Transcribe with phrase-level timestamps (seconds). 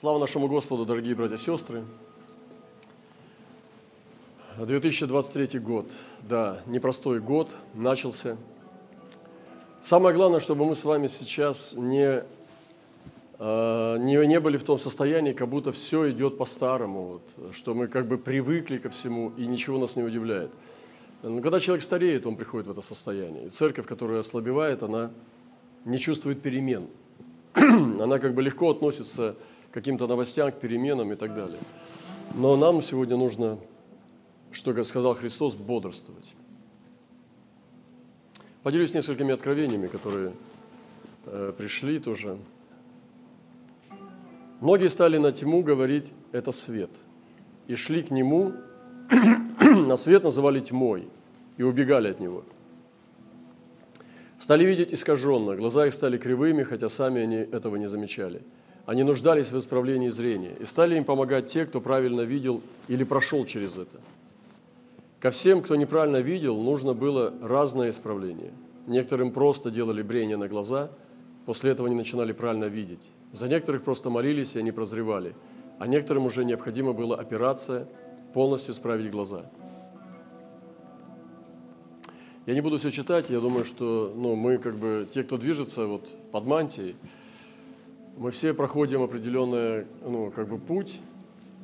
[0.00, 1.84] Слава нашему Господу, дорогие братья и сестры.
[4.56, 5.92] 2023 год,
[6.22, 8.38] да, непростой год начался.
[9.82, 12.24] Самое главное, чтобы мы с вами сейчас не,
[13.38, 17.86] э, не, не были в том состоянии, как будто все идет по-старому, вот, что мы
[17.86, 20.50] как бы привыкли ко всему и ничего нас не удивляет.
[21.22, 23.44] Но когда человек стареет, он приходит в это состояние.
[23.44, 25.10] И церковь, которая ослабевает, она
[25.84, 26.86] не чувствует перемен.
[27.54, 31.60] она как бы легко относится к каким-то новостям, к переменам и так далее.
[32.34, 33.58] Но нам сегодня нужно,
[34.52, 36.34] что как сказал Христос, бодрствовать.
[38.62, 40.32] Поделюсь несколькими откровениями, которые
[41.26, 42.38] э, пришли тоже.
[44.60, 46.90] Многие стали на тьму говорить «это свет»,
[47.66, 48.52] и шли к нему,
[49.60, 51.08] на свет называли тьмой,
[51.56, 52.44] и убегали от него.
[54.38, 58.42] Стали видеть искаженно, глаза их стали кривыми, хотя сами они этого не замечали.
[58.86, 63.44] Они нуждались в исправлении зрения, и стали им помогать те, кто правильно видел или прошел
[63.44, 64.00] через это.
[65.20, 68.52] Ко всем, кто неправильно видел, нужно было разное исправление.
[68.86, 70.90] Некоторым просто делали брение на глаза,
[71.46, 73.02] после этого они начинали правильно видеть.
[73.32, 75.34] За некоторых просто молились, и они прозревали,
[75.78, 77.86] а некоторым уже необходима была операция,
[78.32, 79.46] полностью исправить глаза–
[82.46, 85.86] я не буду все читать, я думаю, что ну, мы как бы, те, кто движется
[85.86, 86.96] вот под мантией,
[88.20, 91.00] мы все проходим определенный ну, как бы путь,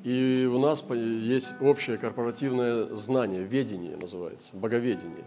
[0.02, 5.24] и у нас есть общее корпоративное знание, ведение называется, боговедение.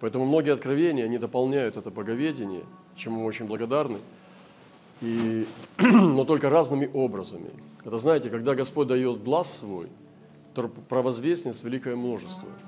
[0.00, 2.64] Поэтому многие откровения, они дополняют это боговедение,
[2.96, 4.00] чему мы очень благодарны,
[5.00, 5.46] и,
[5.78, 7.50] но только разными образами.
[7.84, 9.88] Это знаете, когда Господь дает глаз свой,
[10.54, 12.48] то провозвестниц великое множество–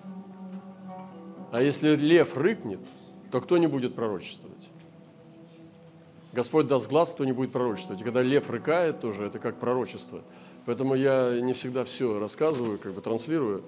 [1.53, 2.81] а если лев рыкнет,
[3.31, 4.56] то кто не будет пророчествовать?
[6.37, 8.03] Господь даст глаз, кто не будет пророчествовать.
[8.03, 10.21] И когда лев рыкает тоже, это как пророчество.
[10.67, 13.65] Поэтому я не всегда все рассказываю, как бы транслирую,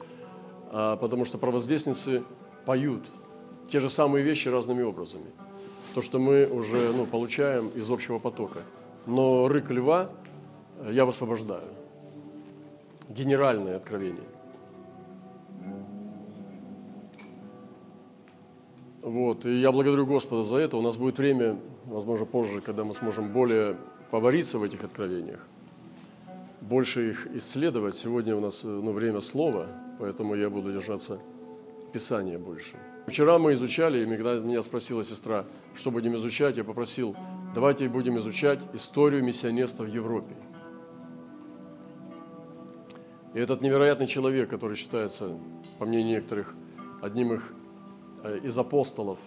[0.71, 2.25] а потому что провозвестницы
[2.67, 3.07] поют
[3.71, 5.31] те же самые вещи разными образами.
[5.95, 8.59] То, что мы уже ну, получаем из общего потока.
[9.07, 10.11] Но рык льва
[10.91, 11.69] я высвобождаю.
[13.09, 14.29] Генеральное откровение.
[19.09, 20.77] Вот, и я благодарю Господа за это.
[20.77, 23.79] У нас будет время, возможно, позже, когда мы сможем более
[24.11, 25.41] повариться в этих откровениях,
[26.61, 27.95] больше их исследовать.
[27.95, 29.67] Сегодня у нас ну, время слова,
[29.99, 31.19] поэтому я буду держаться
[31.91, 32.77] Писания больше.
[33.07, 37.17] Вчера мы изучали, и меня спросила сестра, что будем изучать, я попросил,
[37.55, 40.37] давайте будем изучать историю миссионерства в Европе.
[43.33, 45.39] И этот невероятный человек, который считается,
[45.79, 46.55] по мнению некоторых,
[47.01, 47.68] одним их Э,
[48.25, 49.19] из апостолов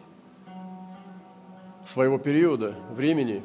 [1.85, 3.44] своего периода, времени,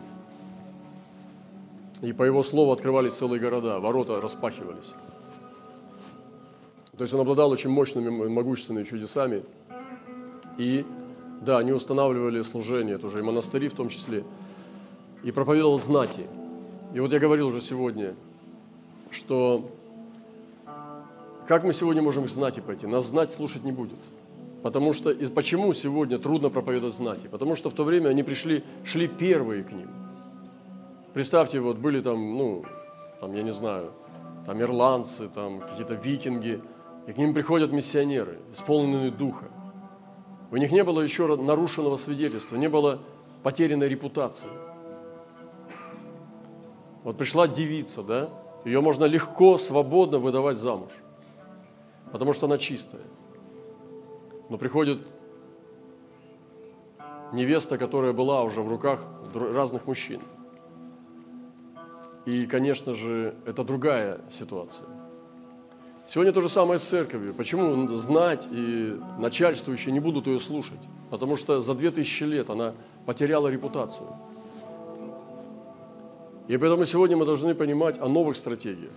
[2.02, 4.92] и по его слову открывались целые города, ворота распахивались.
[6.96, 9.42] То есть он обладал очень мощными, могущественными чудесами.
[10.58, 10.84] И
[11.42, 14.24] да, они устанавливали служение тоже, и монастыри в том числе,
[15.22, 16.26] и проповедовал знати.
[16.94, 18.14] И вот я говорил уже сегодня,
[19.10, 19.70] что
[21.46, 22.86] как мы сегодня можем к знати пойти?
[22.86, 23.98] Нас знать слушать не будет–
[24.66, 27.28] Потому что, и почему сегодня трудно проповедовать знати?
[27.28, 29.88] Потому что в то время они пришли, шли первые к ним.
[31.14, 32.64] Представьте, вот были там, ну,
[33.20, 33.92] там, я не знаю,
[34.44, 36.60] там ирландцы, там какие-то викинги,
[37.06, 39.44] и к ним приходят миссионеры, исполненные духа.
[40.50, 42.98] У них не было еще нарушенного свидетельства, не было
[43.44, 44.50] потерянной репутации.
[47.04, 48.30] Вот пришла девица, да,
[48.64, 50.90] ее можно легко, свободно выдавать замуж,
[52.10, 53.04] потому что она чистая.
[54.48, 54.98] Но приходит
[57.32, 59.00] невеста, которая была уже в руках
[59.34, 60.20] разных мужчин.
[62.24, 64.88] И, конечно же, это другая ситуация.
[66.06, 67.34] Сегодня то же самое с церковью.
[67.34, 70.78] Почему знать и начальствующие не будут ее слушать?
[71.10, 72.74] Потому что за две тысячи лет она
[73.06, 74.08] потеряла репутацию.
[76.46, 78.92] И поэтому сегодня мы должны понимать о новых стратегиях.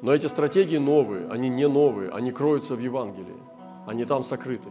[0.00, 3.51] Но эти стратегии новые, они не новые, они кроются в Евангелии
[3.86, 4.68] они там сокрыты.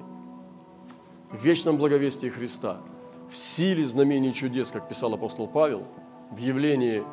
[1.31, 2.81] В вечном благовестии Христа,
[3.29, 5.85] в силе знамений чудес, как писал апостол Павел,
[6.31, 7.03] в явлении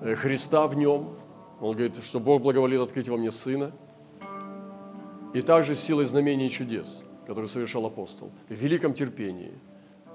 [0.00, 1.16] э, Христа в нем,
[1.60, 3.72] он говорит, что Бог благоволит открыть во мне Сына,
[5.34, 9.52] и также силой знамений чудес, которые совершал апостол, в великом терпении,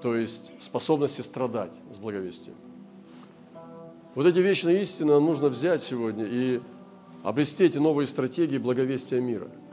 [0.00, 2.56] то есть способности страдать с благовестием.
[4.14, 6.60] Вот эти вечные истины нужно взять сегодня и
[7.22, 9.48] обрести эти новые стратегии благовестия мира–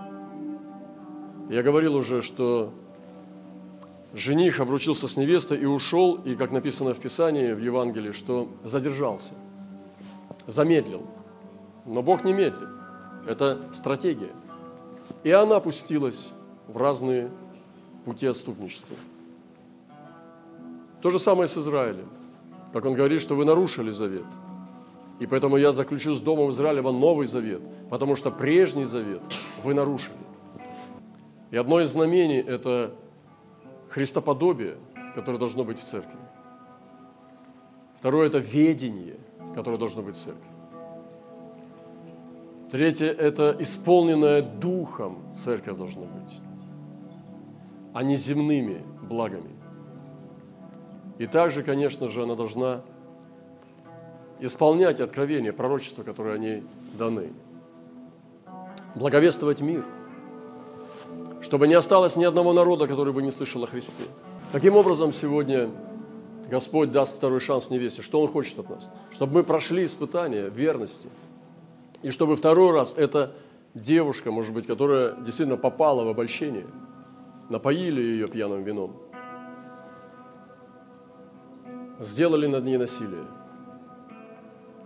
[1.49, 2.73] я говорил уже, что
[4.13, 9.33] жених обручился с невестой и ушел, и, как написано в Писании, в Евангелии, что задержался.
[10.47, 11.05] замедлил.
[11.85, 12.69] Но Бог не медлит.
[13.27, 14.31] Это стратегия.
[15.23, 16.31] И она пустилась
[16.67, 17.29] в разные
[18.05, 18.95] пути отступничества.
[21.01, 22.09] То же самое с Израилем.
[22.73, 24.25] Как он говорит, что вы нарушили завет.
[25.19, 29.21] И поэтому я заключу с Домом Израилева новый завет, потому что прежний завет
[29.63, 30.24] вы нарушили.
[31.55, 32.91] И одно из знамений– это
[33.87, 34.75] христоподобие,
[35.15, 36.17] которое должно быть в церкви.
[37.95, 39.15] Второе– это ведение,
[39.55, 40.49] которое должно быть в церкви.
[42.69, 46.41] Третье– это исполненная духом церковь должна быть,
[47.93, 49.55] а не земными благами.
[51.19, 52.81] И также, конечно же, она должна
[54.41, 56.63] исполнять откровения, пророчества, которые они
[56.99, 57.31] даны.
[58.93, 59.85] Благовествовать мир,
[61.45, 64.03] чтобы не осталось ни одного народа, который бы не слышал о Христе.
[64.51, 65.69] Таким образом, сегодня
[66.49, 68.01] Господь даст второй шанс невесте.
[68.01, 68.89] Что Он хочет от нас?
[69.11, 71.07] Чтобы мы прошли испытания верности–
[72.05, 73.31] и чтобы второй раз эта
[73.73, 76.67] девушка, может быть, которая действительно попала в обольщение,
[77.49, 78.95] напоили ее пьяным вином,
[81.99, 83.25] сделали над ней насилие.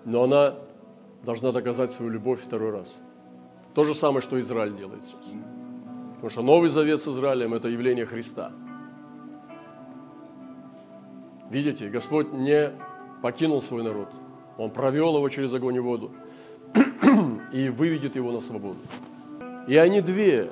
[0.06, 0.56] Но она
[1.24, 2.96] должна доказать свою любовь второй раз.
[3.74, 5.34] То же самое, что Израиль делает сейчас.
[6.20, 8.52] Потому что Новый Завет с Израилем– это явление Христа.
[11.50, 12.72] Видите, Господь не
[13.22, 14.10] покинул свой народ.
[14.58, 16.12] Он провел его через огонь и воду–
[17.52, 18.80] и выведет его на свободу.
[19.68, 20.50] И они две,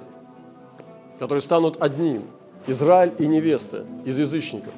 [1.19, 2.23] которые станут одним,
[2.67, 4.73] Израиль и невеста из язычников,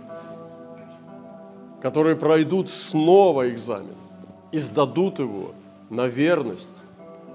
[1.81, 3.95] которые пройдут снова экзамен
[4.51, 5.51] и сдадут его
[5.89, 6.69] на верность.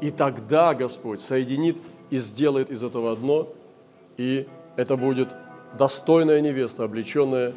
[0.00, 1.78] И тогда Господь соединит
[2.14, 3.48] и сделает из этого одно,
[4.16, 4.46] и
[4.76, 5.34] это будет
[5.76, 7.54] достойная невеста, облеченная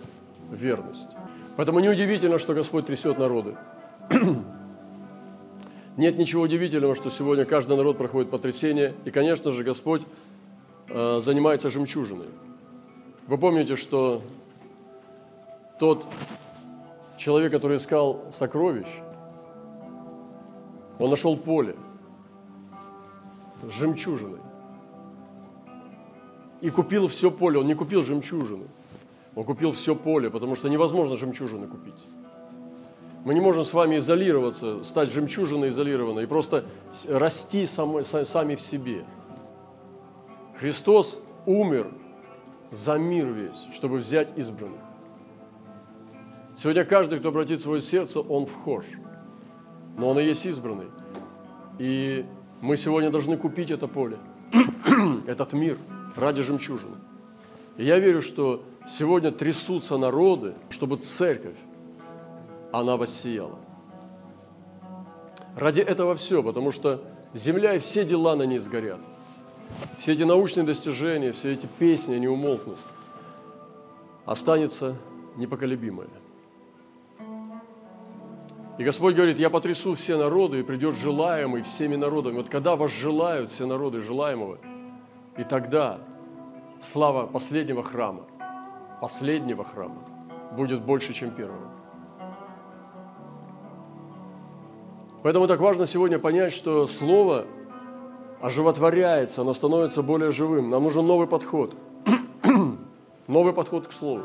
[0.51, 1.09] верность.
[1.57, 3.55] Поэтому неудивительно, что Господь трясет народы.
[5.97, 10.01] Нет ничего удивительного, что сегодня каждый народ проходит потрясение, и, конечно же, Господь
[10.89, 12.29] э, занимается жемчужиной.
[13.27, 14.23] Вы помните, что
[15.79, 16.03] тот
[17.19, 18.87] человек, который искал сокровищ,
[20.97, 21.75] он нашел поле
[23.61, 24.46] с жемчужиной.
[26.61, 27.59] И купил все поле.
[27.59, 28.65] Он не купил жемчужины.
[29.35, 31.93] Он купил все поле, потому что невозможно жемчужины купить.
[33.23, 36.65] Мы не можем с вами изолироваться, стать жемчужиной изолированной и просто
[37.07, 39.03] расти сами в себе.
[40.59, 41.91] Христос умер
[42.71, 44.81] за мир весь, чтобы взять избранных.
[46.55, 48.85] Сегодня каждый, кто обратит свое сердце, он вхож.
[49.97, 50.87] Но он и есть избранный.
[51.77, 52.25] И
[52.61, 54.17] мы сегодня должны купить это поле,
[55.27, 55.77] этот мир
[56.17, 56.97] ради жемчужины.
[57.77, 61.55] И я верю, что сегодня трясутся народы, чтобы церковь
[62.71, 63.59] она воссияла.
[65.55, 67.01] Ради этого все, потому что
[67.33, 68.99] земля и все дела на ней сгорят.
[69.99, 72.77] Все эти научные достижения, все эти песни, они умолкнут.
[74.25, 74.95] Останется
[75.35, 76.07] непоколебимое.
[78.77, 82.37] И Господь говорит, я потрясу все народы, и придет желаемый всеми народами.
[82.37, 84.59] Вот когда вас желают все народы желаемого,
[85.37, 85.99] и тогда
[86.81, 88.23] слава последнего храма,
[89.01, 90.01] последнего храма
[90.55, 91.71] будет больше, чем первого.
[95.23, 97.45] Поэтому так важно сегодня понять, что Слово
[98.41, 100.69] оживотворяется, оно становится более живым.
[100.69, 101.75] Нам нужен новый подход.
[103.27, 104.23] новый подход к Слову.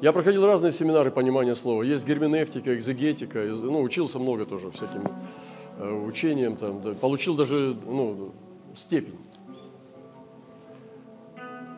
[0.00, 1.84] Я проходил разные семинары понимания слова.
[1.84, 5.04] Есть герменевтика, экзегетика, ну, учился много тоже всяким
[5.78, 8.32] э, учением, там, да, получил даже ну,
[8.74, 9.18] степень.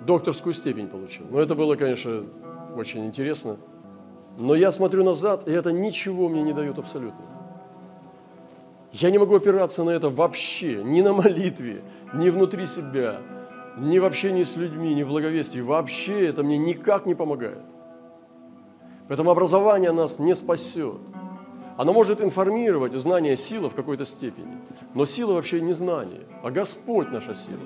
[0.06, 1.26] Докторскую степень получил.
[1.30, 2.24] Но это было, конечно,
[2.76, 3.56] очень интересно.
[4.36, 7.24] Но я смотрю назад, и это ничего мне не дает абсолютно.
[8.92, 11.82] Я не могу опираться на это вообще, ни на молитве,
[12.12, 13.20] ни внутри себя,
[13.76, 15.60] ни в общении с людьми, ни в благовестии.
[15.60, 17.64] Вообще это мне никак не помогает.
[19.08, 20.98] Поэтому образование нас не спасет.
[21.76, 24.56] Оно может информировать знание сила в какой-то степени.
[24.94, 27.60] Но сила вообще не знание, а Господь наша сила.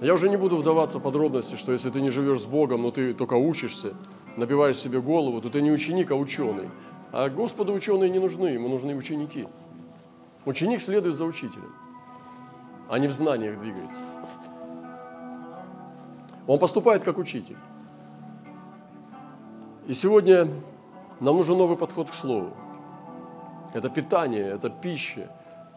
[0.00, 2.90] Я уже не буду вдаваться в подробности, что если ты не живешь с Богом, но
[2.90, 3.94] ты только учишься,
[4.36, 6.70] набиваешь себе голову, то ты не ученик, а ученый.
[7.12, 9.46] А Господу ученые не нужны, ему нужны ученики.
[10.46, 11.72] Ученик следует за учителем,
[12.88, 14.00] а не в знаниях двигается.
[16.46, 17.58] Он поступает как учитель.
[19.86, 20.48] И сегодня
[21.20, 22.52] нам нужен новый подход к слову.
[23.74, 25.30] Это питание, это пища,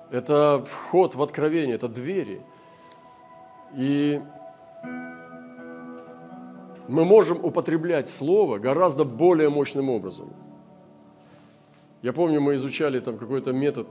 [0.09, 2.41] это вход в откровение, это двери.
[3.75, 4.21] И
[6.88, 10.33] мы можем употреблять слово гораздо более мощным образом.
[12.01, 13.88] Я помню, мы изучали там какой-то метод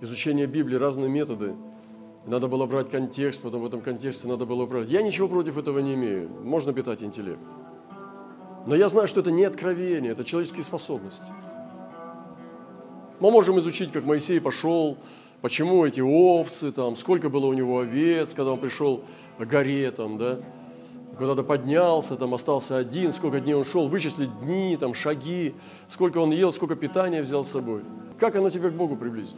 [0.00, 1.54] изучения Библии, разные методы.
[2.26, 4.90] Надо было брать контекст, потом в этом контексте надо было брать.
[4.90, 6.28] Я ничего против этого не имею.
[6.42, 7.40] Можно питать интеллект.
[8.66, 11.32] Но я знаю, что это не откровение, это человеческие способности.
[13.20, 14.96] Мы можем изучить, как Моисей пошел,
[15.42, 19.02] почему эти овцы, там, сколько было у него овец, когда он пришел
[19.38, 20.38] к горе, там, да,
[21.18, 25.54] куда-то поднялся, там остался один, сколько дней он шел, вычислить дни, там, шаги,
[25.88, 27.82] сколько он ел, сколько питания взял с собой.
[28.18, 29.36] Как оно тебя к Богу приблизит?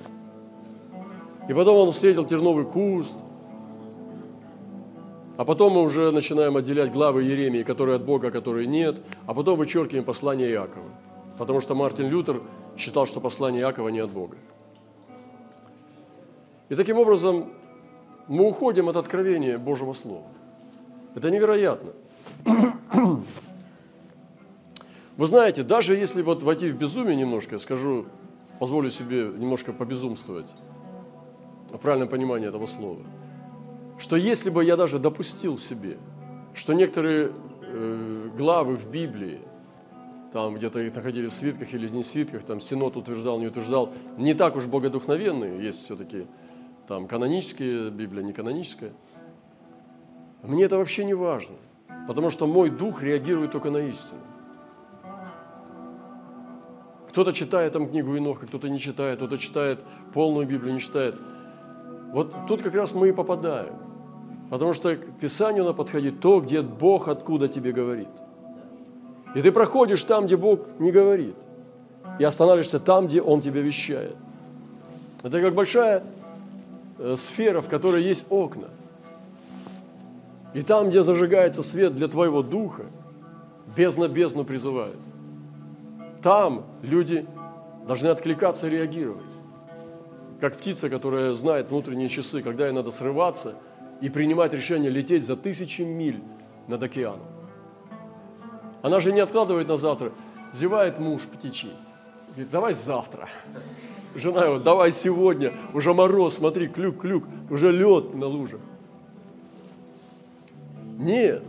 [1.49, 3.17] И потом он встретил терновый куст,
[5.37, 9.35] а потом мы уже начинаем отделять главы Еремии, которые от Бога, а которые нет, а
[9.35, 10.91] потом вычеркиваем послание Иакова.
[11.39, 12.41] Потому что Мартин Лютер
[12.79, 14.37] считал, что послание Иакова не от Бога.
[16.69, 17.53] И таким образом
[18.29, 20.27] мы уходим от откровения Божьего Слова.
[21.15, 21.93] Это невероятно.
[25.17, 28.07] Вы знаете, даже если вот войти в безумие немножко, скажу,
[28.59, 30.53] позволю себе немножко побезумствовать,
[31.81, 33.01] правильное понимание этого слова,
[33.99, 35.99] что если бы я даже допустил в себе,
[36.55, 39.41] что некоторые э, главы в Библии,
[40.33, 44.35] там где-то их находили в свитках или не свитках, там Синод утверждал, не утверждал, не
[44.35, 46.27] так уж богодухновенные, есть все-таки
[46.87, 48.93] там канонические Библия, не каноническая.
[50.43, 51.57] Мне это вообще не важно,
[52.07, 54.21] потому что мой дух реагирует только на истину.
[57.09, 59.81] Кто-то читает там книгу Иноха, кто-то не читает, кто-то читает
[60.13, 61.17] полную Библию, не читает.
[62.13, 63.75] Вот тут как раз мы и попадаем.
[64.51, 68.09] Потому что к Писанию надо подходить то, где Бог откуда тебе говорит.
[69.35, 71.35] И ты проходишь там, где Бог не говорит.
[72.19, 74.17] И останавливаешься там, где Он тебе вещает.
[75.23, 76.05] Это как большая
[76.99, 78.69] э, сфера, в которой есть окна.
[80.55, 82.85] И там, где зажигается свет для твоего духа,
[83.77, 84.97] бездна бездну призывает.
[86.23, 87.27] Там люди
[87.87, 89.26] должны откликаться и реагировать.
[90.41, 93.55] Как птица, которая знает внутренние часы, когда ей надо срываться
[94.01, 96.23] и принимать решение лететь за тысячи миль
[96.69, 97.27] над океаном.
[98.83, 100.13] Она же не откладывает на завтра.
[100.53, 101.73] Зевает муж птичий.
[102.29, 103.29] Говорит, давай завтра.
[104.15, 105.53] Жена его, давай сегодня.
[105.75, 107.25] Уже мороз, смотри, клюк-клюк.
[107.51, 108.61] Уже лед на лужах.
[110.99, 111.43] Нет.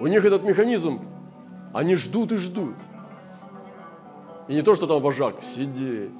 [0.00, 1.00] У них этот механизм,
[1.72, 2.74] они ждут и ждут.
[4.48, 6.18] И не то, что там вожак, сидеть.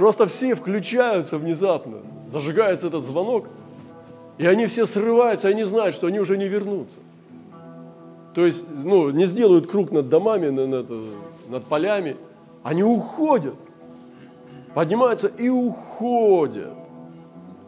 [0.00, 1.98] Просто все включаются внезапно,
[2.30, 3.48] зажигается этот звонок,
[4.38, 7.00] и они все срываются, они знают, что они уже не вернутся.
[8.32, 10.88] То есть, ну, не сделают круг над домами, над,
[11.50, 12.16] над полями,
[12.62, 13.56] они уходят,
[14.72, 16.72] поднимаются и уходят.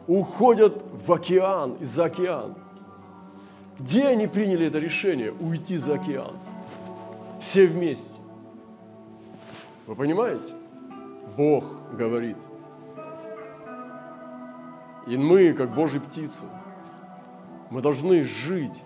[0.06, 2.54] Уходят в океан и за океан.
[3.78, 6.32] Где они приняли это решение уйти за океан?
[7.40, 8.18] Все вместе.
[9.86, 10.61] Вы понимаете?
[11.36, 11.64] Бог
[11.96, 12.36] говорит.
[15.06, 16.46] И мы, как Божьи птицы,
[17.70, 18.82] мы должны жить,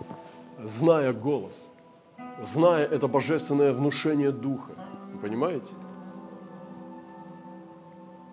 [0.62, 1.70] зная голос,
[2.40, 4.72] зная это божественное внушение Духа.
[5.12, 5.72] Вы понимаете?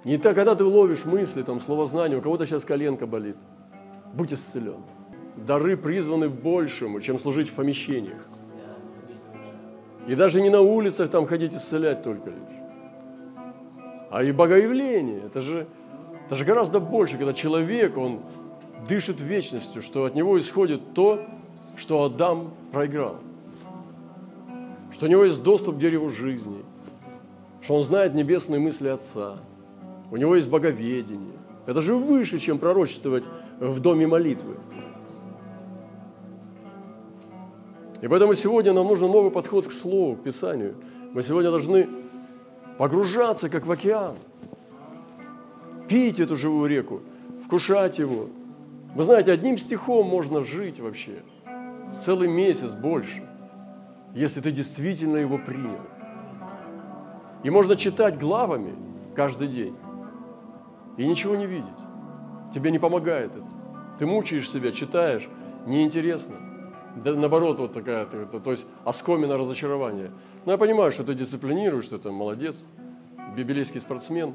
[0.03, 3.37] Не так, когда ты ловишь мысли, там, словознание, у кого-то сейчас коленка болит,
[4.13, 4.83] будь исцелен.
[5.37, 8.27] Дары призваны большему, чем служить в помещениях.
[10.07, 12.52] И даже не на улицах там ходить исцелять только лишь.
[14.13, 15.65] А и богоявление, это же,
[16.27, 18.19] это же гораздо больше, когда человек, он
[18.87, 21.25] дышит вечностью, что от него исходит то,
[21.77, 23.15] что Адам проиграл.
[24.91, 26.63] Что у него есть доступ к дереву жизни,
[27.63, 29.37] что он знает небесные мысли Отца,
[30.11, 31.39] у него есть боговедение.
[31.65, 33.23] Это же выше, чем пророчествовать
[33.59, 34.57] в доме молитвы.
[37.99, 40.75] И поэтому сегодня нам нужен новый подход к Слову, к Писанию.
[41.13, 42.02] Мы сегодня должны
[42.77, 44.17] погружаться, как в океан,
[45.87, 47.01] пить эту живую реку,
[47.45, 48.29] вкушать его.
[48.95, 51.23] Вы знаете, одним стихом можно жить вообще
[51.99, 53.27] целый месяц больше,
[54.13, 55.81] если ты действительно его принял.
[57.43, 58.75] И можно читать главами
[59.15, 59.75] каждый день
[60.97, 61.67] и ничего не видеть.
[62.53, 63.47] Тебе не помогает это.
[63.97, 65.27] Ты мучаешь себя, читаешь,
[65.65, 66.35] неинтересно–
[66.95, 70.11] да, наоборот, вот такая, то есть оскомина разочарования.
[70.45, 72.65] Но я понимаю, что ты дисциплинируешь, что ты молодец,
[73.35, 74.33] библейский спортсмен,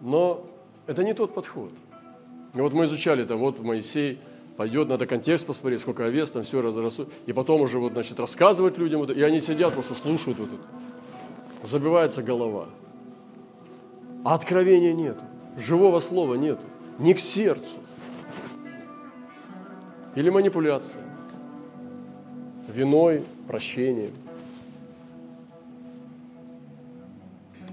[0.00, 0.46] но
[0.86, 1.72] это не тот подход.
[2.54, 4.18] И вот мы изучали это, вот Моисей
[4.56, 8.78] пойдет, надо контекст посмотреть, сколько овец, там все разрастут, и потом уже вот, значит, рассказывать
[8.78, 11.66] людям, и они сидят, просто слушают вот это.
[11.66, 12.66] Забивается голова.
[14.24, 15.16] А откровения нет,
[15.56, 16.58] живого слова нет,
[16.98, 17.78] ни к сердцу.
[20.14, 21.02] Или манипуляция
[22.68, 24.12] виной, прощением.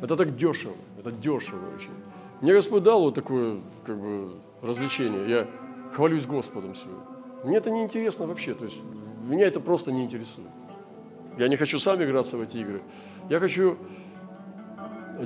[0.02, 1.92] Это так дешево, это дешево очень.
[2.42, 5.30] Мне Господь дал вот такое как бы, развлечение.
[5.30, 5.48] Я
[5.94, 7.02] хвалюсь Господом сегодня.
[7.44, 8.80] Мне это не интересно вообще, то есть
[9.28, 10.48] меня это просто не интересует.
[11.38, 12.82] Я не хочу сам играться в эти игры.
[13.30, 13.78] Я хочу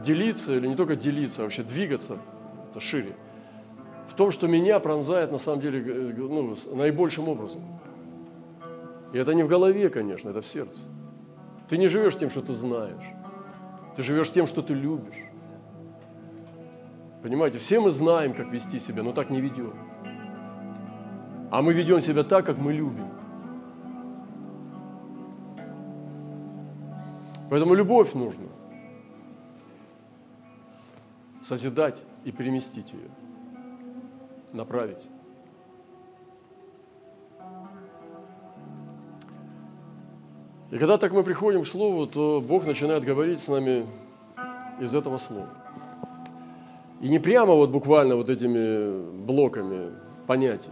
[0.06, 2.18] делиться, или не только делиться, а вообще двигаться
[2.70, 3.16] это шире.
[4.10, 7.62] В том, что меня пронзает на самом деле э, ну, наибольшим образом.
[9.14, 10.84] И это не в голове, конечно, это в сердце.
[11.70, 13.04] Ты не живешь тем, что ты знаешь.
[14.02, 15.28] Ты живешь тем, что ты любишь.
[17.22, 19.76] Понимаете, все мы знаем, как вести себя, но так не ведем.
[21.52, 23.08] А мы ведем себя так, как мы любим.
[27.52, 28.48] Поэтому любовь нужно
[31.44, 33.12] созидать и переместить ее,
[34.52, 35.08] направить.
[40.72, 43.86] И когда так мы приходим к Слову, то Бог начинает говорить с нами
[44.80, 45.50] из этого Слова.
[47.02, 49.92] И не прямо вот буквально вот этими блоками
[50.28, 50.72] понятий,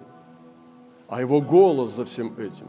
[1.10, 2.68] а Его голос за всем этим.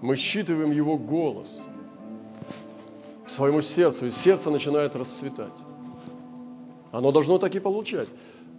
[0.00, 1.60] Мы считываем Его голос
[3.26, 5.58] к своему сердцу, и сердце начинает расцветать.
[6.92, 8.08] Оно должно так и получать.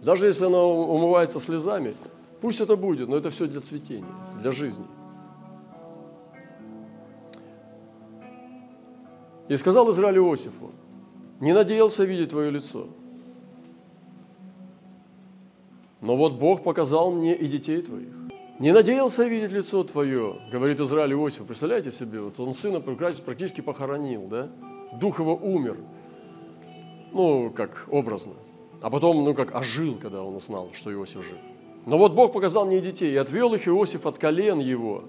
[0.02, 1.94] Даже если оно умывается слезами,
[2.42, 4.12] пусть это будет, но это все для цветения,
[4.42, 4.84] для жизни–
[9.48, 10.70] И сказал Израиль Иосифу,
[11.40, 12.86] не надеялся видеть твое лицо.
[16.00, 18.08] Но вот Бог показал мне и детей твоих.
[18.58, 21.44] Не надеялся видеть лицо твое, говорит Израиль Иосиф.
[21.44, 24.48] Представляете себе, вот он сына практически похоронил, да?
[25.00, 25.76] Дух его умер.
[27.12, 28.34] Ну, как образно.
[28.80, 31.38] А потом, ну, как ожил, когда он узнал, что Иосиф жив.
[31.86, 35.04] Но вот Бог показал мне детей, и отвел их Иосиф от колен его,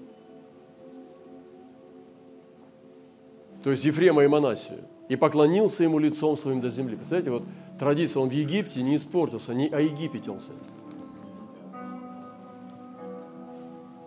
[3.66, 6.94] то есть Ефрема и Манасию, и поклонился ему лицом своим до земли.
[6.94, 7.42] Представляете, вот
[7.80, 10.52] традиция, он в Египте не испортился, не оегипетился.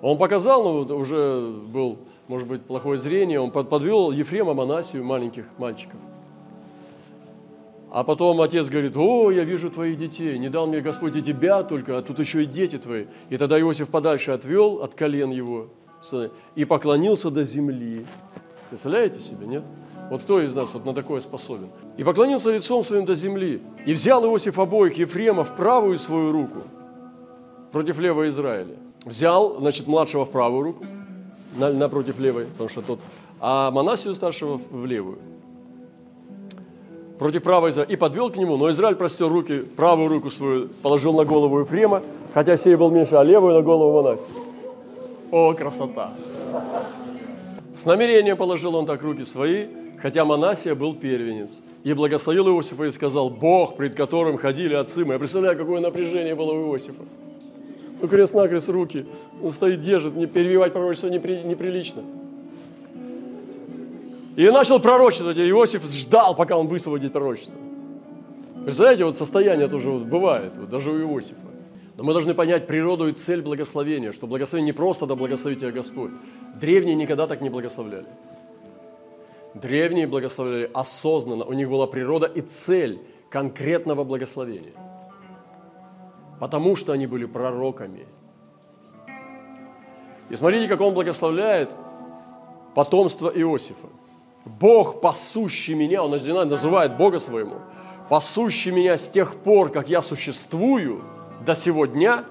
[0.01, 1.97] Он показал, ну, уже был,
[2.29, 5.99] может быть, плохое зрение, он подвел Ефрема, Манасию, маленьких мальчиков.
[7.91, 11.63] А потом отец говорит, о, я вижу твоих детей, не дал мне Господь и тебя
[11.63, 13.07] только, а тут еще и дети твои.
[13.29, 15.67] И тогда Иосиф подальше отвел от колен его
[16.55, 18.05] и поклонился до земли.
[18.69, 19.63] Представляете себе, нет?
[20.09, 21.69] Вот кто из нас вот на такое способен?
[21.97, 26.61] И поклонился лицом своим до земли, и взял Иосиф обоих Ефрема в правую свою руку
[27.71, 28.75] против левого Израиля.
[29.05, 30.85] Взял, значит, младшего в правую руку,
[31.57, 32.99] напротив левой, потому что тот,
[33.39, 35.19] а Манасию старшего в левую.
[37.17, 37.91] Против правой Израиля.
[37.91, 42.01] И подвел к нему, но Израиль простер руки, правую руку свою положил на голову Ефрема,
[42.33, 44.29] хотя сей был меньше, а левую на голову Манасию.
[45.31, 46.11] О, красота!
[47.75, 49.67] С намерением положил он так руки свои,
[50.01, 51.61] хотя Манасия был первенец.
[51.83, 55.13] И благословил Иосифа и сказал, Бог, пред которым ходили отцы мы.
[55.13, 57.03] Я представляю, какое напряжение было у Иосифа.
[58.01, 59.05] Ну, крест-накрест руки.
[59.41, 62.01] Он стоит, держит, не перебивать пророчество непри, неприлично.
[64.35, 67.55] И начал пророчествовать, и Иосиф ждал, пока он высвободит пророчество.
[68.63, 71.48] Представляете, вот состояние тоже вот бывает, вот даже у Иосифа.
[71.99, 75.71] Но мы должны понять природу и цель благословения, что благословение не просто да благословить тебя
[75.71, 76.11] Господь.
[76.55, 78.05] Древние никогда так не благословляли.
[79.53, 84.71] Древние благословляли осознанно, у них была природа и цель конкретного благословения.
[86.39, 88.07] Потому что они были пророками.
[90.29, 91.75] И смотрите, как он благословляет
[92.75, 93.89] потомство Иосифа.
[94.45, 97.55] Бог, пасущий меня, он называет Бога своему,
[98.07, 101.03] пасущий меня с тех пор, как я существую–
[101.45, 102.25] до сего дня,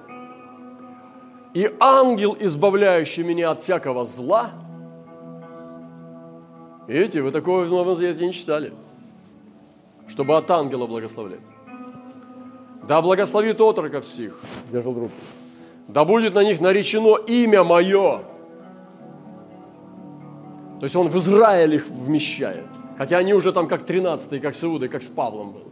[1.53, 4.51] и ангел, избавляющий меня от всякого зла.
[6.87, 8.73] Видите, вы такого в Новом Завете не читали,
[10.07, 11.39] чтобы от ангела благословлять.
[12.87, 14.39] Да благословит отроков всех,
[14.71, 15.13] держал руку.
[15.87, 18.21] Да будет на них наречено имя мое.
[20.79, 22.65] То есть он в Израиле их вмещает.
[22.97, 25.63] Хотя они уже там как 13 как с Иудой, как с Павлом был.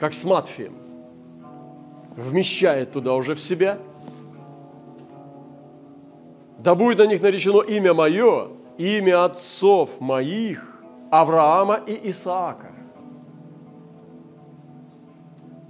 [0.00, 0.72] Как с Матфием,
[2.16, 3.78] вмещает туда уже в себя.
[6.58, 12.72] Да будет на них наречено имя мое, имя отцов моих, Авраама и Исаака.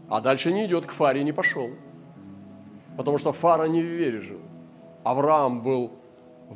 [0.08, 1.70] А дальше не идет, к Фаре не пошел.
[2.96, 4.40] Потому что Фара не в вере жил.
[5.04, 5.92] Авраам был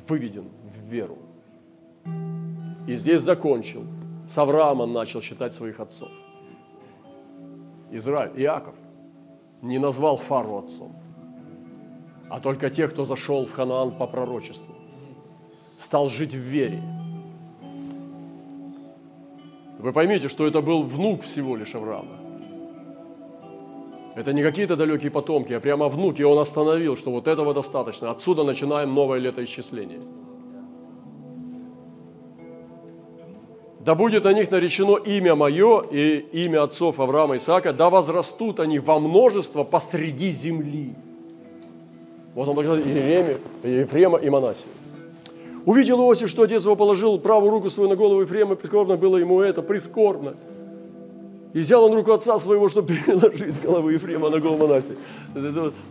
[0.09, 1.19] выведен в веру.
[2.87, 3.85] И здесь закончил.
[4.29, 6.11] С Авраама начал считать своих отцов.
[7.97, 8.75] Израиль, Иаков,
[9.63, 10.93] не назвал Фару отцом,
[12.29, 14.75] а только тех, кто зашел в Ханаан по пророчеству,
[15.81, 16.83] стал жить в вере.
[19.79, 22.19] Вы поймите, что это был внук всего лишь Авраама.
[24.17, 26.21] Это не какие-то далекие потомки, а прямо внуки.
[26.21, 28.11] И он остановил, что вот этого достаточно.
[28.11, 30.01] Отсюда начинаем новое летоисчисление.
[33.85, 38.59] Да будет на них наречено имя мое и имя отцов Авраама и Исаака, да возрастут
[38.61, 40.95] они во множество посреди земли.
[42.35, 44.69] Вот он благословил Иеремию, Ефрема и Манасию.
[45.67, 49.41] Увидел Иосиф, что отец его положил правую руку свою на голову Ефрема, прискорбно было ему
[49.41, 50.35] это, прискорбно.
[51.53, 54.97] И взял он руку отца своего, чтобы переложить с головы Ефрема на голову Манасия.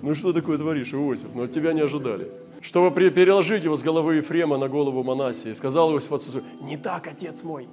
[0.01, 1.33] Ну что такое творишь, Иосиф?
[1.33, 2.29] Ну от тебя не ожидали.
[2.61, 5.51] Чтобы переложить его с головы Ефрема на голову Манасия.
[5.51, 7.67] И сказал Иосиф отцу, не так, отец мой,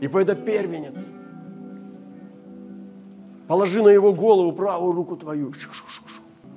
[0.00, 1.12] ибо это первенец.
[3.46, 5.52] Положи на его голову правую руку твою.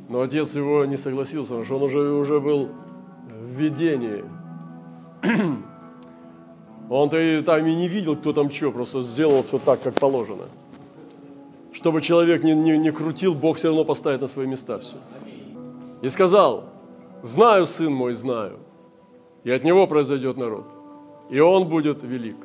[0.10, 2.70] Но отец его не согласился, потому что он уже, уже был
[3.30, 4.24] в видении.
[6.90, 10.44] Он-то и там и не видел, кто там что, просто сделал все так, как положено.
[11.72, 14.98] Чтобы человек не, не, не крутил, Бог все равно поставит на свои места все.
[16.02, 16.66] И сказал,
[17.24, 18.60] знаю, сын мой, знаю,
[19.44, 20.66] и от него произойдет народ,
[21.32, 22.38] и он будет велик.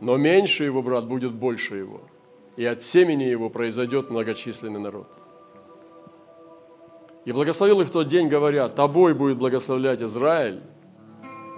[0.00, 2.02] Но меньше его брат будет больше его,
[2.56, 5.08] и от семени его произойдет многочисленный народ.
[7.24, 10.62] И благословил их в тот день, говоря, тобой будет благословлять Израиль,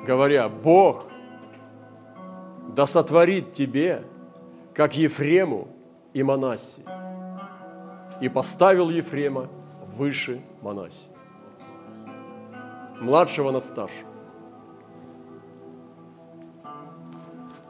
[0.07, 1.05] говоря, Бог
[2.75, 4.05] да сотворит тебе,
[4.73, 5.69] как Ефрему
[6.13, 6.83] и Манассе.
[8.21, 9.49] И поставил Ефрема
[9.97, 11.09] выше Манассе.
[13.01, 14.07] Младшего над старшим.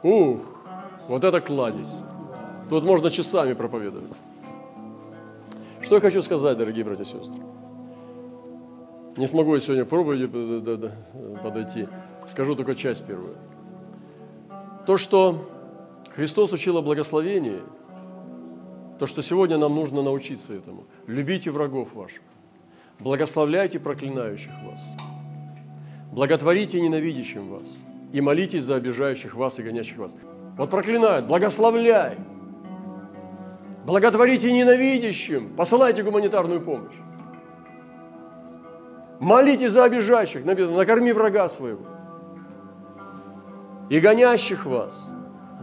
[0.03, 0.41] Ух,
[1.09, 1.93] вот это кладезь.
[2.69, 4.13] Тут можно часами проповедовать.
[5.81, 7.41] Что я хочу сказать, дорогие братья и сестры?
[9.17, 10.31] Не смогу я сегодня пробовать
[11.41, 11.87] подойти.
[12.27, 13.35] Скажу только часть первую.
[14.85, 15.49] То, что
[16.15, 17.59] Христос учил о благословении,
[18.99, 20.85] то, что сегодня нам нужно научиться этому.
[21.07, 22.21] Любите врагов ваших,
[22.99, 24.81] благословляйте проклинающих вас,
[26.11, 27.77] благотворите ненавидящим вас
[28.13, 30.15] и молитесь за обижающих вас и гонящих вас.
[30.59, 32.17] Вот проклинают, благословляй,
[33.85, 36.97] благотворите ненавидящим, посылайте гуманитарную помощь.
[39.21, 41.85] Молитесь за обижающих, накорми врага своего
[43.87, 45.09] и гонящих вас,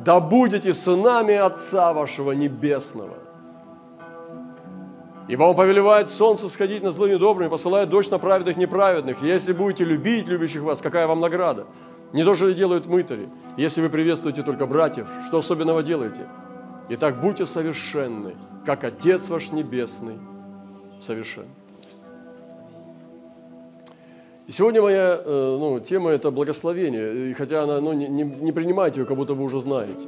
[0.02, 3.18] да будете сынами Отца вашего Небесного.
[5.28, 9.22] Ибо Он повелевает солнце сходить на злыми добрыми, посылает дождь на праведных неправедных.
[9.22, 11.66] И если будете любить любящих вас, какая вам награда?
[12.12, 13.28] Не то, что делают мытари.
[13.56, 16.26] Если вы приветствуете только братьев, что особенного делаете?
[16.88, 20.18] Итак, будьте совершенны, как Отец ваш Небесный
[21.00, 21.46] совершен.
[24.46, 29.00] И сегодня моя э, ну, тема– это благословение, и хотя она, ну, не, не принимайте
[29.00, 30.06] ее, как будто вы уже знаете.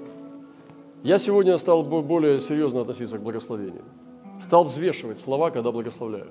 [1.02, 3.82] Я сегодня стал более серьезно относиться к благословению.
[4.40, 6.28] Стал взвешивать слова, когда благословляю.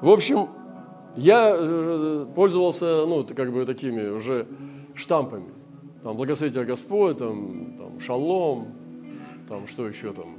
[0.00, 0.48] В общем,
[1.16, 4.46] я э, пользовался, ну, как бы такими уже
[4.98, 5.48] штампами.
[6.02, 8.68] Там, благословите Господь, там, там, шалом,
[9.48, 10.36] там, что еще там.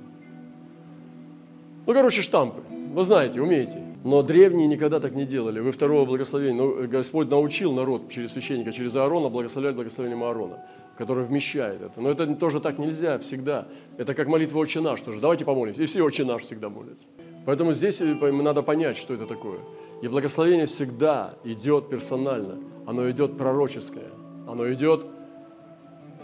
[1.86, 2.62] Ну, короче, штампы.
[2.94, 3.84] Вы знаете, умеете.
[4.04, 5.60] Но древние никогда так не делали.
[5.60, 6.56] Вы второго благословения.
[6.56, 10.64] Но Господь научил народ через священника, через Аарона благословлять благословением Аарона,
[10.98, 12.00] который вмещает это.
[12.00, 13.68] Но это тоже так нельзя всегда.
[13.98, 15.20] Это как молитва «Отче наш» тоже.
[15.20, 15.84] Давайте помолимся.
[15.84, 17.08] И все «Отче наш» всегда молятся.
[17.46, 19.60] Поэтому здесь э, надо понять, что это такое.
[20.02, 22.60] И благословение всегда идет персонально.
[22.86, 24.10] Оно идет пророческое.
[24.50, 25.06] Оно идет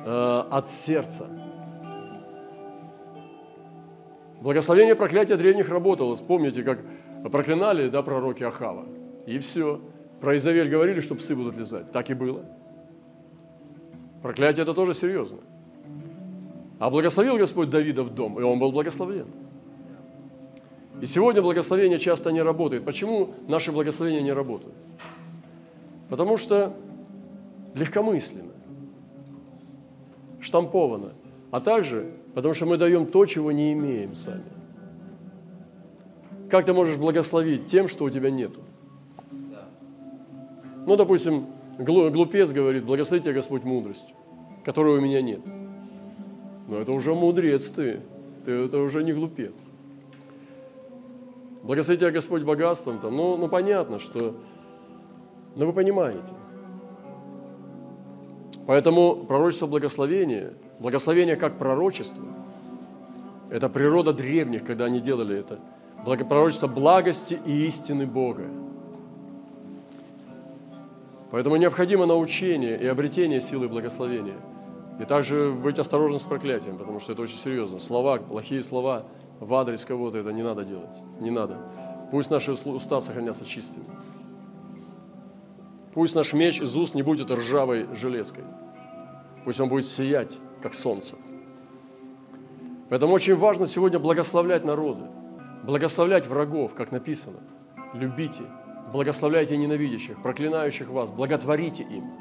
[0.04, 1.28] э, от сердца.
[4.42, 6.16] Благословение проклятия древних работало.
[6.16, 6.80] Вспомните, как
[7.32, 8.86] проклинали да, пророки Ахава.
[9.28, 9.80] И все.
[10.22, 11.92] Про Изавель говорили, что псы будут лизать.
[11.92, 12.44] Так и было.
[14.24, 15.38] Проклятие это тоже серьезно.
[16.80, 19.28] А благословил Господь Давида в дом, и он был благословен.
[21.00, 22.86] И сегодня благословение часто не работает.
[22.86, 24.74] Почему наши благословения не работают?
[26.10, 26.76] Потому что
[27.76, 28.54] легкомысленно,
[30.40, 31.14] штамповано,
[31.52, 34.44] а также потому что мы даем то, чего не имеем сами.
[36.50, 38.60] Как ты можешь благословить тем, что у тебя нету?
[40.86, 41.48] Ну, допустим,
[41.80, 44.16] глупец говорит, благослови тебя Господь мудростью,
[44.64, 45.40] которой у меня нет.
[46.68, 48.02] Но это уже мудрец ты,
[48.44, 49.54] ты это уже не глупец.
[51.64, 54.36] Благослови тебя Господь богатством, там, ну, ну понятно, что,
[55.56, 56.34] но вы понимаете.
[58.68, 62.26] Поэтому пророчество благословения, благословение как пророчество,
[63.50, 65.60] это природа древних, когда они делали это–
[66.06, 68.46] благопророчество благости и истины Бога.
[71.32, 74.38] Поэтому необходимо научение и обретение силы благословения.
[75.02, 77.80] И также быть осторожным с проклятием, потому что это очень серьезно.
[77.80, 79.04] Слова, плохие слова
[79.42, 80.96] в адрес кого-то, это не надо делать.
[81.20, 81.58] Не надо.
[82.12, 83.86] Пусть наши уста сохранятся чистыми.
[85.96, 88.44] Пусть наш меч из уст не будет ржавой железкой.
[89.46, 91.16] Пусть он будет сиять, как солнце.
[92.90, 95.06] Поэтому очень важно сегодня благословлять народы,
[95.64, 97.38] благословлять врагов, как написано.
[97.94, 98.44] Любите,
[98.92, 102.12] благословляйте ненавидящих, проклинающих вас, благотворите им.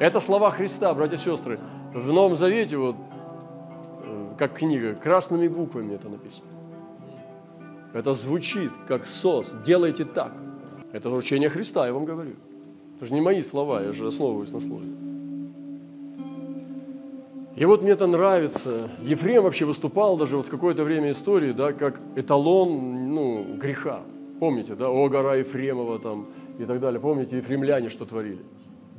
[0.00, 1.60] Это слова Христа, братья и сестры.
[1.94, 2.96] В Новом Завете, вот,
[4.02, 6.48] э, как книга, красными буквами это написано.
[7.94, 9.54] Это звучит как сос.
[9.64, 10.32] Делайте так.
[10.92, 12.34] Это учение Христа, я вам говорю.
[12.96, 14.86] Это же не мои слова, я же основываюсь на слове.
[17.56, 18.90] И вот мне это нравится.
[19.02, 24.02] Ефрем вообще выступал даже вот какое-то время истории, да, как эталон ну, греха.
[24.40, 26.26] Помните, да, о, гора Ефремова там
[26.58, 27.00] и так далее.
[27.00, 28.40] Помните, ефремляне что творили?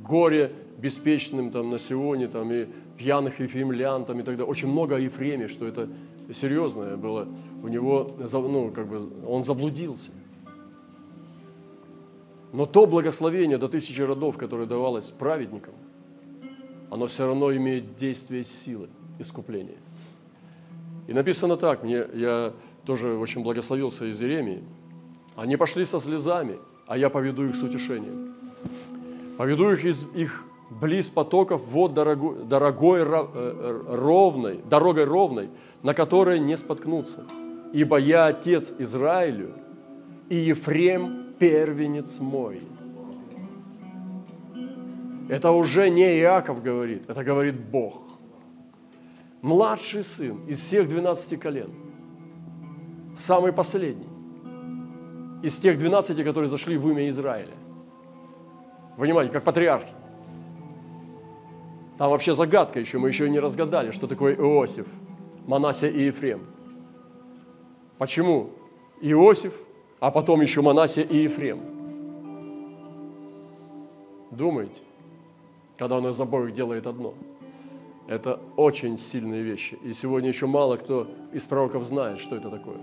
[0.00, 4.50] Горе беспечным там на Сионе там и пьяных ефремлян там и так далее.
[4.50, 5.88] Очень много о Ефреме, что это
[6.32, 7.28] серьезное было.
[7.62, 10.10] У него, ну, как бы, он заблудился.
[12.52, 15.74] Но то благословение до тысячи родов, которое давалось праведникам–
[16.90, 19.76] оно все равно имеет действие силы искупления.
[21.06, 22.52] И написано так, мне, я
[22.84, 24.62] тоже очень благословился из Иеремии.
[25.36, 28.34] Они пошли со слезами, а я поведу их с утешением.
[29.36, 35.48] Поведу их из их близ потоков вод дорогой, дорогой э, ровной, дорогой ровной,
[35.82, 37.24] на которой не споткнуться.
[37.72, 39.52] Ибо я отец Израилю,
[40.28, 42.60] и Ефрем первенец мой.
[45.28, 47.94] Это уже не Иаков говорит, это говорит Бог.
[49.42, 51.70] Младший сын из всех 12 колен,
[53.16, 54.08] самый последний
[55.42, 57.54] из тех 12, которые зашли в имя Израиля.
[58.96, 59.92] Понимаете, как патриархи.
[61.98, 64.86] Там вообще загадка еще, мы еще не разгадали, что такое Иосиф,
[65.46, 66.46] Манасия и Ефрем.
[67.98, 68.50] Почему
[69.00, 69.52] Иосиф,
[70.00, 71.60] а потом еще Манасия и Ефрем?
[74.30, 74.80] Думаете?
[75.78, 77.14] когда он из обоих делает одно.
[78.08, 79.78] Это очень сильные вещи.
[79.82, 82.78] И сегодня еще мало кто из пророков знает, что это такое.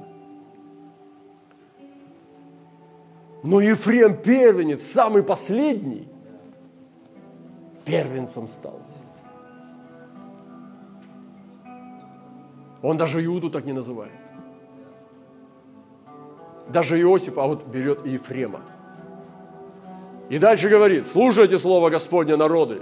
[3.43, 6.07] Но Ефрем первенец, самый последний,
[7.83, 8.79] первенцем стал.
[12.81, 14.13] Он даже Иуду так не называет.
[16.69, 18.61] Даже Иосиф, а вот берет Ефрема–
[20.29, 22.81] и дальше говорит, слушайте слово Господне народы,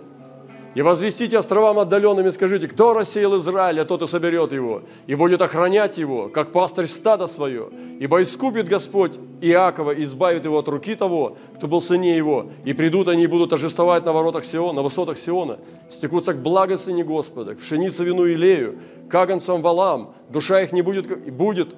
[0.76, 5.42] и возвестите островам отдаленными, скажите, кто рассеял Израиль, а тот и соберет его, и будет
[5.42, 7.70] охранять его, как пастырь стада свое.
[8.00, 12.74] Ибо искупит Господь Иакова и избавит его от руки того, кто был сыне его, и
[12.74, 15.60] придут они и будут ожествовать на воротах Сиона, на высотах Сиона,
[15.92, 18.80] стекутся к благословению Господа, к пшенице вину и лею,
[19.12, 21.76] каганцам валам, душа их не будет, будет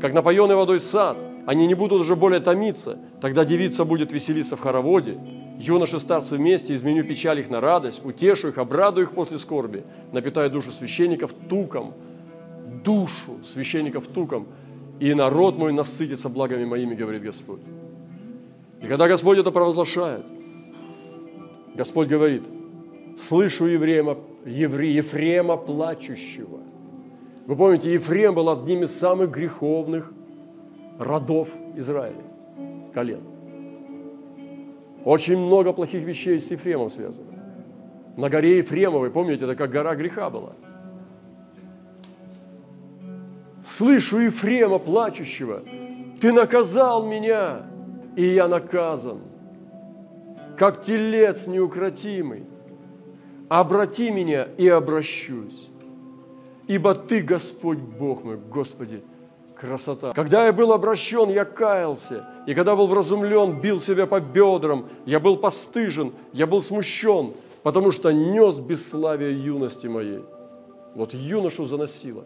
[0.00, 2.98] как напоенный водой сад, они не будут уже более томиться.
[3.20, 5.18] Тогда девица будет веселиться в хороводе,
[5.58, 10.50] юноши старцы вместе, изменю печаль их на радость, утешу их, обрадую их после скорби, напитаю
[10.50, 11.94] душу священников туком,
[12.84, 14.46] душу священников туком,
[15.00, 17.60] и народ мой насытится благами моими, говорит Господь.
[18.80, 20.24] И когда Господь это провозглашает,
[21.74, 22.42] Господь говорит,
[23.18, 26.60] слышу Ефрема, евре, Ефрема плачущего.
[27.46, 30.12] Вы помните, Ефрем был одним из самых греховных
[31.02, 32.22] родов Израиля,
[32.94, 33.20] колен.
[35.04, 37.32] Очень много плохих вещей с Ефремом связано.
[38.16, 40.52] На горе Ефремовой, помните, это как гора греха была.
[43.64, 45.62] Слышу Ефрема плачущего,
[46.20, 47.66] ты наказал меня,
[48.16, 49.20] и я наказан,
[50.56, 52.44] как телец неукротимый.
[53.48, 55.70] Обрати меня и обращусь,
[56.68, 59.02] ибо Ты, Господь Бог мой, Господи,
[59.62, 60.12] Красота.
[60.12, 62.26] Когда я был обращен, я каялся.
[62.48, 64.88] И когда был вразумлен, бил себя по бедрам.
[65.06, 70.24] Я был постыжен, я был смущен, потому что нес бесславие юности моей.
[70.96, 72.24] Вот юношу заносило.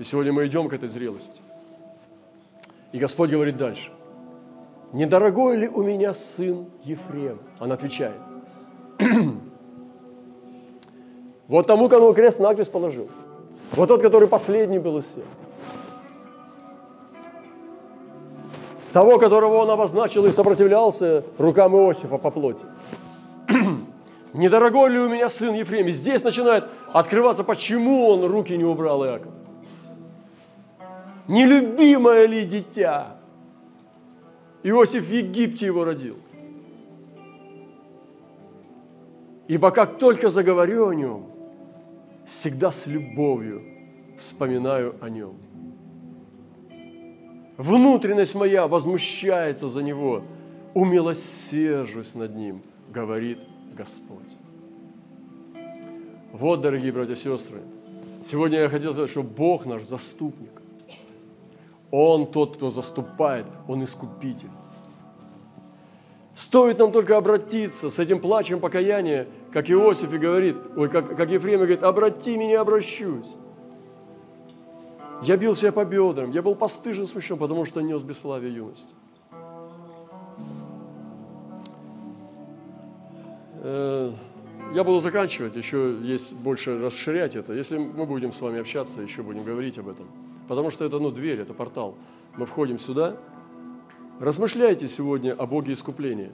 [0.00, 1.40] И сегодня мы идем к этой зрелости.
[2.90, 3.92] И Господь говорит дальше.
[4.92, 8.16] «Недорогой ли у меня сын Ефрем?» Он отвечает.
[11.46, 13.08] «Вот тому, кому крест накрест положил».
[13.72, 15.24] Вот тот, который последний был из всех.
[18.92, 22.64] Того, которого он обозначил и сопротивлялся рукам Иосифа по плоти.
[24.32, 25.88] Недорогой ли у меня сын Ефрем?
[25.88, 29.32] И здесь начинает открываться, почему он руки не убрал Иаков.
[31.28, 33.16] Нелюбимое ли дитя?
[34.62, 36.16] Иосиф в Египте его родил.
[39.48, 41.35] Ибо как только заговорю о нем,
[42.26, 43.62] всегда с любовью
[44.18, 45.36] вспоминаю о нем.
[47.56, 50.22] Внутренность моя возмущается за него,
[50.74, 52.60] умилосержусь над ним,
[52.92, 53.38] говорит
[53.74, 54.36] Господь.
[56.32, 57.60] Вот, дорогие братья и сестры,
[58.24, 60.50] сегодня я хотел сказать, что Бог наш заступник.
[61.90, 64.50] Он тот, кто заступает, Он искупитель.
[66.36, 71.30] Стоит нам только обратиться с этим плачем покаяния, как Иосиф и говорит, ой, как, как
[71.30, 73.34] Ефрем говорит, обрати меня, обращусь.
[75.22, 78.94] Я бил себя по бедрам, я был постыжен, смущен, потому что нес бесславие юности.
[83.62, 84.12] Э,
[84.74, 87.54] я буду заканчивать, еще есть больше расширять это.
[87.54, 90.06] Если мы будем с вами общаться, еще будем говорить об этом.
[90.48, 91.94] Потому что это ну, дверь, это портал.
[92.36, 93.16] Мы входим сюда.
[94.20, 96.32] Размышляйте сегодня о Боге искупления.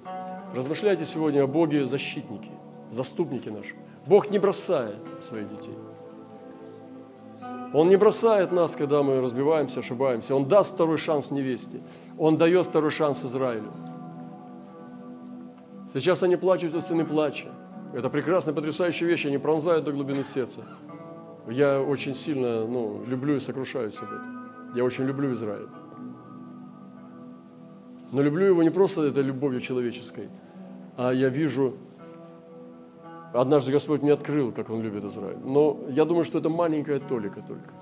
[0.54, 2.50] Размышляйте сегодня о Боге защитнике,
[2.90, 3.76] заступнике нашем.
[4.06, 5.74] Бог не бросает своих детей.
[7.74, 10.36] Он не бросает нас, когда мы разбиваемся, ошибаемся.
[10.36, 11.80] Он даст второй шанс невесте.
[12.18, 13.72] Он дает второй шанс Израилю.
[15.92, 17.48] Сейчас они плачут от цены плача.
[17.92, 20.60] Это прекрасная, потрясающая вещь, они пронзают до глубины сердца.
[21.48, 24.72] Я очень сильно ну, люблю и сокрушаюсь об этом.
[24.76, 25.68] Я очень люблю Израиль.
[28.12, 30.28] Но люблю его не просто этой любовью человеческой,
[30.96, 31.74] а я вижу
[33.32, 35.38] Однажды Господь мне открыл, как Он любит Израиль.
[35.42, 37.72] Но я думаю, что это маленькая толика только.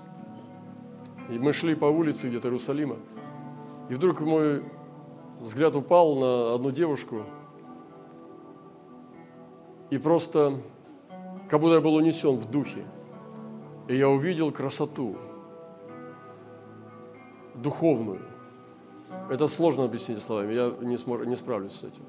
[1.29, 2.97] И мы шли по улице где-то Иерусалима,
[3.89, 4.63] и вдруг мой
[5.41, 7.23] взгляд упал на одну девушку,
[9.89, 10.61] и просто
[11.49, 12.85] как будто я был унесен в духе.
[13.87, 15.17] И я увидел красоту
[17.55, 18.21] духовную.
[19.29, 22.03] Это сложно объяснить словами, я не, смор, не справлюсь с этим.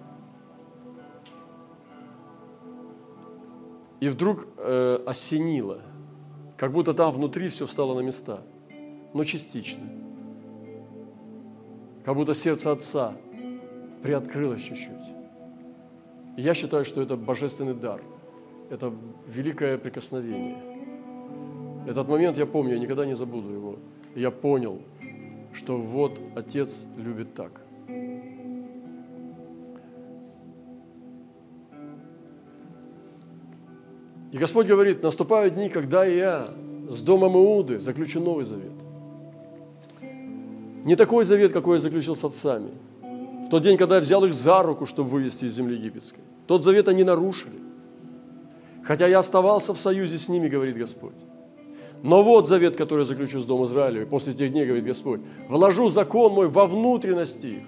[4.01, 5.83] И вдруг э, осенило,
[6.57, 8.43] как будто там внутри все встало на места,
[9.15, 9.85] но частично.
[12.05, 13.15] Как будто сердце Отца
[14.03, 15.15] приоткрылось чуть-чуть.
[16.37, 18.03] И я считаю, что это божественный дар,
[18.71, 18.93] это
[19.29, 20.59] великое прикосновение.
[21.87, 23.77] Этот момент я помню, я никогда не забуду его.
[24.15, 24.83] я понял,
[25.53, 27.61] что вот Отец любит так–
[34.33, 36.49] И Господь говорит, наступают дни, когда я
[36.89, 38.73] с домом Иуды заключу новый завет.
[40.85, 42.71] Не такой завет, какой я заключил с отцами.
[43.47, 46.23] В тот день, когда я взял их за руку, чтобы вывести из земли египетской.
[46.47, 47.61] Тот завет они нарушили.
[48.83, 51.13] Хотя я оставался в союзе с ними, говорит Господь.
[52.03, 55.89] Но вот завет, который заключу с Домом Израиля, и после тех дней, говорит Господь, вложу
[55.89, 57.63] закон мой во внутренности их,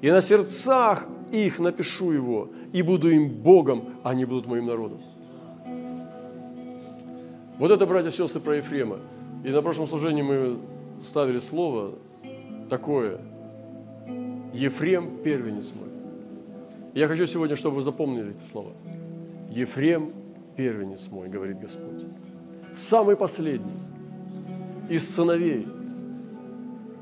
[0.00, 5.00] и на сердцах их напишу его, и буду им Богом, а они будут моим народом.
[7.58, 8.98] Вот это, братья и сестры, про Ефрема.
[9.44, 10.58] И на прошлом служении мы
[11.04, 11.92] ставили слово
[12.68, 13.18] такое.
[14.52, 15.88] Ефрем– первенец мой.
[16.94, 18.72] Я хочу сегодня, чтобы вы запомнили эти слова.
[19.50, 20.12] Ефрем–
[20.56, 22.04] первенец мой, говорит Господь.
[22.74, 23.78] Самый последний
[24.88, 25.66] из сыновей,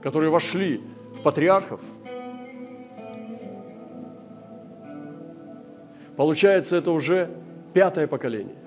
[0.02, 0.80] которые вошли
[1.16, 1.80] в патриархов,
[6.16, 7.30] получается, это уже
[7.72, 8.60] пятое поколение.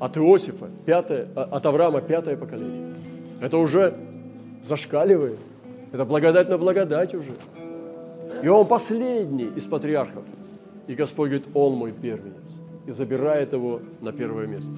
[0.00, 2.94] от Иосифа, пятое, а, от Авраама пятое поколение.
[3.40, 3.94] Это уже
[4.62, 5.38] зашкаливает.
[5.92, 7.30] Это благодать на благодать уже.
[8.42, 10.24] И он последний из патриархов.
[10.86, 12.55] И Господь говорит, он мой первенец.
[12.86, 14.74] И забирает его на первое место.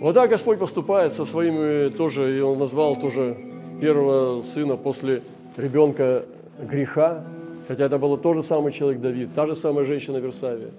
[0.00, 3.36] Вот так Господь поступает со своими тоже, и он назвал тоже
[3.80, 5.22] первого сына после
[5.56, 6.24] ребенка
[6.60, 7.24] греха,
[7.66, 10.70] хотя это был тот же самый человек Давид, та же самая женщина Версавия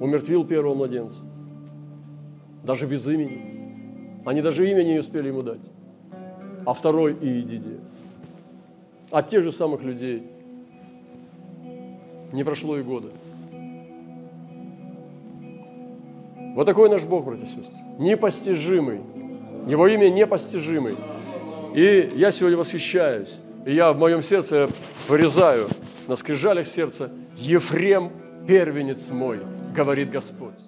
[0.00, 1.20] умертвил первого младенца.
[2.64, 4.22] Даже без имени.
[4.24, 5.60] Они даже имя не успели ему дать.
[6.66, 7.78] А второй Иедидия.
[9.10, 10.26] От тех же самых людей.
[12.32, 13.10] Не прошло и года.
[16.54, 17.78] Вот такой наш Бог, братья и сестры.
[17.98, 19.00] Непостижимый.
[19.66, 20.96] Его имя непостижимый.
[21.74, 23.38] И я сегодня восхищаюсь.
[23.66, 24.68] И я в моем сердце
[25.08, 25.68] вырезаю
[26.08, 28.10] на скрижалях сердца Ефрем,
[28.46, 29.40] первенец мой
[29.74, 30.60] говорит Господь.